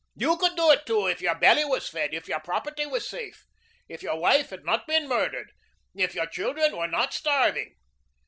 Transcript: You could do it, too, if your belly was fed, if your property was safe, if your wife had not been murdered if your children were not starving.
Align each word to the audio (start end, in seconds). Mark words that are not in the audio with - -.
You 0.15 0.35
could 0.37 0.55
do 0.55 0.71
it, 0.71 0.87
too, 0.87 1.05
if 1.05 1.21
your 1.21 1.35
belly 1.35 1.63
was 1.63 1.87
fed, 1.87 2.11
if 2.11 2.27
your 2.27 2.39
property 2.39 2.87
was 2.87 3.07
safe, 3.07 3.45
if 3.87 4.01
your 4.01 4.19
wife 4.19 4.49
had 4.49 4.65
not 4.65 4.87
been 4.87 5.07
murdered 5.07 5.51
if 5.93 6.15
your 6.15 6.25
children 6.25 6.75
were 6.75 6.87
not 6.87 7.13
starving. 7.13 7.75